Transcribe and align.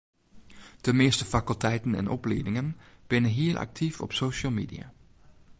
De 0.81 0.93
measte 0.93 1.25
fakulteiten 1.25 1.95
en 1.95 2.09
opliedingen 2.09 2.77
binne 3.07 3.27
hiel 3.27 3.57
aktyf 3.57 4.01
op 4.01 4.11
social 4.11 4.51
media. 4.51 4.93